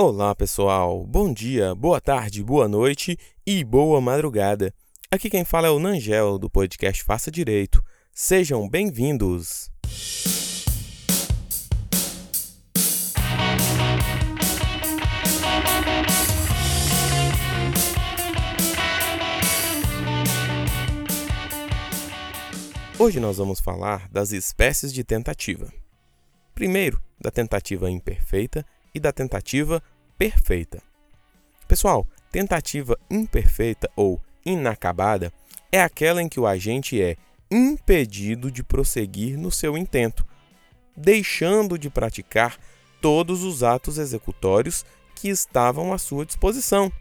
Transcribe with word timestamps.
Olá, 0.00 0.32
pessoal. 0.32 1.04
Bom 1.04 1.32
dia, 1.32 1.74
boa 1.74 2.00
tarde, 2.00 2.40
boa 2.40 2.68
noite 2.68 3.18
e 3.44 3.64
boa 3.64 4.00
madrugada. 4.00 4.72
Aqui 5.10 5.28
quem 5.28 5.44
fala 5.44 5.66
é 5.66 5.70
o 5.70 5.80
Nangel 5.80 6.38
do 6.38 6.48
podcast 6.48 7.02
Faça 7.02 7.32
Direito. 7.32 7.82
Sejam 8.12 8.68
bem-vindos. 8.68 9.72
Hoje 22.96 23.18
nós 23.18 23.38
vamos 23.38 23.58
falar 23.58 24.08
das 24.12 24.30
espécies 24.30 24.92
de 24.92 25.02
tentativa. 25.02 25.72
Primeiro, 26.54 27.02
da 27.20 27.32
tentativa 27.32 27.90
imperfeita 27.90 28.64
e 28.94 29.00
da 29.00 29.12
tentativa 29.12 29.82
perfeita. 30.16 30.82
Pessoal, 31.66 32.06
tentativa 32.30 32.98
imperfeita 33.10 33.90
ou 33.94 34.20
inacabada 34.44 35.32
é 35.70 35.82
aquela 35.82 36.22
em 36.22 36.28
que 36.28 36.40
o 36.40 36.46
agente 36.46 37.00
é 37.00 37.16
impedido 37.50 38.50
de 38.50 38.62
prosseguir 38.62 39.38
no 39.38 39.50
seu 39.50 39.76
intento, 39.76 40.26
deixando 40.96 41.78
de 41.78 41.88
praticar 41.90 42.58
todos 43.00 43.42
os 43.42 43.62
atos 43.62 43.98
executórios 43.98 44.84
que 45.14 45.28
estavam 45.28 45.92
à 45.92 45.98
sua 45.98 46.24
disposição. 46.24 46.92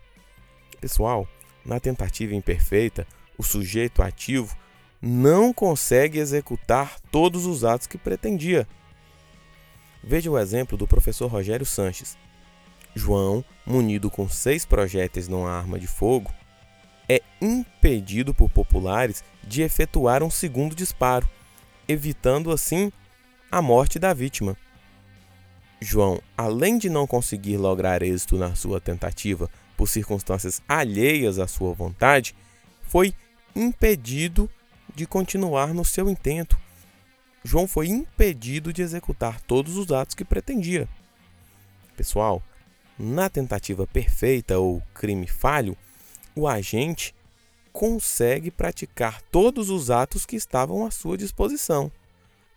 Pessoal, 0.80 1.28
na 1.66 1.80
tentativa 1.80 2.36
imperfeita, 2.36 3.08
o 3.38 3.44
sujeito 3.44 4.02
ativo 4.02 4.56
não 5.02 5.54
consegue 5.54 6.20
executar 6.20 7.00
todos 7.12 7.46
os 7.46 7.64
atos 7.64 7.88
que 7.88 7.98
pretendia. 7.98 8.68
Veja 10.04 10.32
o 10.32 10.38
exemplo 10.38 10.78
do 10.78 10.88
professor 10.88 11.28
Rogério 11.28 11.66
Sanches. 11.66 12.18
João, 12.96 13.44
munido 13.66 14.10
com 14.10 14.28
seis 14.28 14.66
projéteis 14.66 15.28
numa 15.28 15.52
arma 15.52 15.80
de 15.80 15.88
fogo, 15.88 16.32
é 17.08 17.22
impedido 17.42 18.34
por 18.34 18.50
populares 18.50 19.24
de 19.44 19.62
efetuar 19.62 20.24
um 20.24 20.30
segundo 20.30 20.76
disparo, 20.76 21.30
evitando 21.88 22.52
assim 22.52 22.92
a 23.52 23.62
morte 23.62 23.98
da 24.00 24.14
vítima. 24.14 24.58
João, 25.80 26.20
além 26.36 26.78
de 26.78 26.90
não 26.90 27.06
conseguir 27.06 27.58
lograr 27.58 28.02
êxito 28.02 28.38
na 28.38 28.56
sua 28.56 28.82
tentativa 28.82 29.50
por 29.76 29.88
circunstâncias 29.88 30.62
alheias 30.68 31.38
à 31.38 31.48
sua 31.48 31.72
vontade, 31.74 32.36
foi 32.82 33.14
impedido 33.56 34.50
de 34.96 35.06
continuar 35.06 35.74
no 35.74 35.86
seu 35.86 36.10
intento. 36.10 36.58
João 37.48 37.66
foi 37.66 37.88
impedido 37.88 38.74
de 38.74 38.82
executar 38.82 39.40
todos 39.40 39.78
os 39.78 39.90
atos 39.90 40.14
que 40.14 40.26
pretendia. 40.26 40.86
Pessoal, 41.96 42.44
na 43.00 43.30
tentativa 43.30 43.88
perfeita 43.88 44.60
ou 44.60 44.84
crime 44.94 45.26
falho, 45.28 45.78
o 46.36 46.46
agente 46.46 47.16
consegue 47.72 48.52
praticar 48.52 49.22
todos 49.22 49.70
os 49.70 49.90
atos 49.90 50.26
que 50.26 50.36
estavam 50.36 50.86
à 50.86 50.92
sua 50.92 51.18
disposição, 51.18 51.90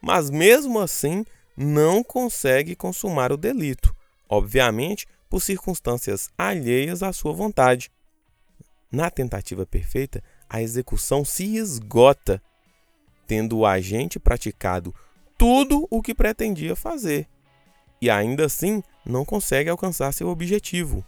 mas 0.02 0.28
mesmo 0.28 0.80
assim 0.80 1.24
não 1.56 2.02
consegue 2.02 2.74
consumar 2.74 3.30
o 3.30 3.36
delito, 3.36 3.94
obviamente 4.28 5.06
por 5.28 5.40
circunstâncias 5.40 6.28
alheias 6.36 7.00
à 7.00 7.12
sua 7.12 7.32
vontade. 7.32 7.92
Na 8.90 9.08
tentativa 9.08 9.64
perfeita, 9.64 10.20
a 10.48 10.60
execução 10.60 11.24
se 11.24 11.54
esgota, 11.56 12.42
tendo 13.30 13.58
o 13.58 13.64
agente 13.64 14.18
praticado 14.18 14.92
tudo 15.38 15.86
o 15.88 16.02
que 16.02 16.12
pretendia 16.12 16.74
fazer, 16.74 17.28
e 18.00 18.10
ainda 18.10 18.46
assim 18.46 18.82
não 19.06 19.24
consegue 19.24 19.70
alcançar 19.70 20.10
seu 20.10 20.26
objetivo. 20.26 21.04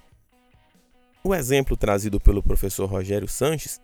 O 1.25 1.35
exemplo 1.35 1.77
trazido 1.77 2.21
pelo 2.21 2.41
professor 2.41 2.89
Rogério 2.89 3.27
Sanches 3.27 3.81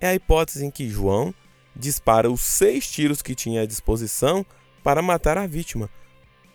é 0.00 0.08
a 0.08 0.14
hipótese 0.14 0.64
em 0.64 0.70
que 0.70 0.88
João 0.88 1.34
dispara 1.76 2.30
os 2.30 2.40
seis 2.40 2.90
tiros 2.90 3.20
que 3.20 3.34
tinha 3.34 3.60
à 3.60 3.66
disposição 3.66 4.42
para 4.82 5.02
matar 5.02 5.36
a 5.36 5.46
vítima, 5.46 5.90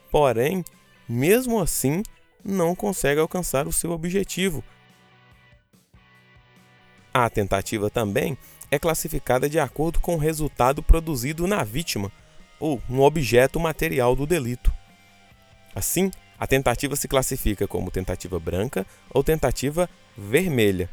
porém, 0.10 0.66
mesmo 1.08 1.60
assim, 1.60 2.02
não 2.44 2.74
consegue 2.74 3.22
alcançar 3.22 3.68
o 3.68 3.72
seu 3.72 3.92
objetivo 3.92 4.64
a 7.26 7.30
tentativa 7.30 7.90
também 7.90 8.38
é 8.70 8.78
classificada 8.78 9.50
de 9.50 9.60
acordo 9.60 10.00
com 10.00 10.16
o 10.16 10.20
resultado 10.20 10.84
produzido 10.84 11.48
na 11.48 11.64
vítima 11.64 12.12
ou 12.60 12.82
no 12.90 13.04
objeto 13.04 13.60
material 13.60 14.16
do 14.16 14.26
delito. 14.26 14.74
Assim, 15.74 16.12
a 16.40 16.46
tentativa 16.46 16.96
se 16.96 17.08
classifica 17.08 17.68
como 17.68 17.92
tentativa 17.92 18.40
branca 18.40 18.86
ou 19.10 19.24
tentativa 19.24 19.90
vermelha. 20.18 20.90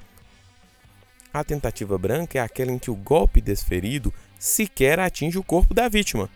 A 1.32 1.42
tentativa 1.42 1.98
branca 1.98 2.38
é 2.38 2.42
aquela 2.42 2.70
em 2.70 2.78
que 2.78 2.90
o 2.90 2.94
golpe 2.94 3.40
desferido 3.40 4.12
sequer 4.38 5.00
atinge 5.00 5.38
o 5.38 5.42
corpo 5.42 5.74
da 5.74 5.88
vítima, 5.88 6.30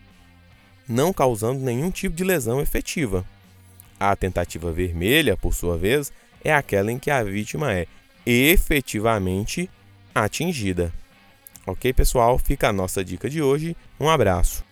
não 0.89 1.13
causando 1.13 1.61
nenhum 1.61 1.91
tipo 1.91 2.17
de 2.17 2.25
lesão 2.25 2.61
efetiva. 2.61 3.25
A 4.01 4.15
tentativa 4.17 4.73
vermelha, 4.73 5.37
por 5.37 5.55
sua 5.55 5.77
vez, 5.77 6.13
é 6.43 6.53
aquela 6.53 6.91
em 6.91 6.99
que 6.99 7.11
a 7.11 7.23
vítima 7.23 7.73
é 7.75 7.87
efetivamente 8.25 9.71
atingida. 10.15 10.93
Ok, 11.69 11.93
pessoal? 11.93 12.39
Fica 12.39 12.69
a 12.69 12.73
nossa 12.73 13.05
dica 13.05 13.29
de 13.29 13.43
hoje. 13.43 13.77
Um 14.01 14.09
abraço. 14.09 14.68